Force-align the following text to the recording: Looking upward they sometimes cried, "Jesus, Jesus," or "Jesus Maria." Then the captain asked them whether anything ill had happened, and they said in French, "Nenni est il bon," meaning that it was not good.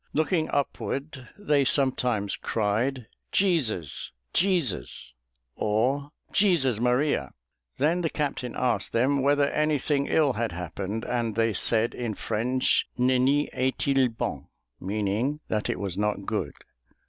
Looking 0.13 0.49
upward 0.49 1.29
they 1.37 1.63
sometimes 1.63 2.35
cried, 2.35 3.05
"Jesus, 3.31 4.11
Jesus," 4.33 5.13
or 5.55 6.09
"Jesus 6.33 6.79
Maria." 6.79 7.33
Then 7.77 8.01
the 8.01 8.09
captain 8.09 8.55
asked 8.55 8.93
them 8.93 9.21
whether 9.21 9.45
anything 9.51 10.07
ill 10.07 10.33
had 10.33 10.53
happened, 10.53 11.05
and 11.05 11.35
they 11.35 11.53
said 11.53 11.93
in 11.93 12.15
French, 12.15 12.87
"Nenni 12.97 13.47
est 13.53 13.87
il 13.95 14.07
bon," 14.07 14.47
meaning 14.79 15.39
that 15.49 15.69
it 15.69 15.79
was 15.79 15.99
not 15.99 16.25
good. 16.25 16.53